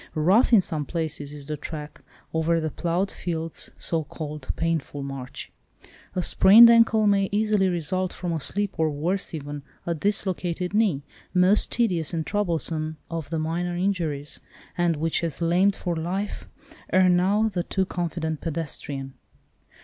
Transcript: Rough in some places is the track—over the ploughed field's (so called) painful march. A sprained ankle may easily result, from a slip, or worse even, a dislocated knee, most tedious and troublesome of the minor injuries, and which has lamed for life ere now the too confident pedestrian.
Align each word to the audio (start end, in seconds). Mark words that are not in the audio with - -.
Rough 0.15 0.51
in 0.51 0.61
some 0.61 0.83
places 0.83 1.31
is 1.31 1.45
the 1.45 1.55
track—over 1.57 2.59
the 2.59 2.71
ploughed 2.71 3.11
field's 3.11 3.69
(so 3.77 4.03
called) 4.03 4.47
painful 4.55 5.03
march. 5.03 5.51
A 6.15 6.23
sprained 6.23 6.71
ankle 6.71 7.05
may 7.05 7.29
easily 7.31 7.67
result, 7.69 8.11
from 8.11 8.33
a 8.33 8.39
slip, 8.39 8.79
or 8.79 8.89
worse 8.89 9.31
even, 9.35 9.61
a 9.85 9.93
dislocated 9.93 10.73
knee, 10.73 11.03
most 11.35 11.71
tedious 11.71 12.15
and 12.15 12.25
troublesome 12.25 12.97
of 13.11 13.29
the 13.29 13.37
minor 13.37 13.75
injuries, 13.77 14.39
and 14.75 14.95
which 14.95 15.21
has 15.21 15.39
lamed 15.39 15.75
for 15.75 15.95
life 15.95 16.49
ere 16.91 17.07
now 17.07 17.47
the 17.47 17.61
too 17.61 17.85
confident 17.85 18.41
pedestrian. 18.41 19.13